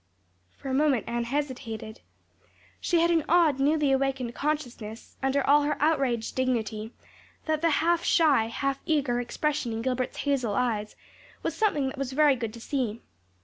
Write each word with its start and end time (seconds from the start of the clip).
For 0.57 0.67
a 0.67 0.73
moment 0.73 1.03
Anne 1.05 1.25
hesitated. 1.25 2.01
She 2.79 3.01
had 3.01 3.11
an 3.11 3.23
odd, 3.29 3.59
newly 3.59 3.91
awakened 3.91 4.33
consciousness 4.33 5.15
under 5.21 5.45
all 5.45 5.61
her 5.61 5.77
outraged 5.79 6.33
dignity 6.35 6.91
that 7.45 7.61
the 7.61 7.69
half 7.69 8.03
shy, 8.03 8.47
half 8.47 8.79
eager 8.87 9.19
expression 9.21 9.71
in 9.71 9.83
Gilbert's 9.83 10.17
hazel 10.17 10.55
eyes 10.55 10.95
was 11.43 11.53
something 11.55 11.85
that 11.89 11.99
was 11.99 12.13
very 12.13 12.35
good 12.35 12.51
to 12.55 12.59
see. 12.59 12.99